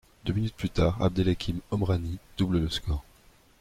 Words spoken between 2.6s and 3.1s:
le score.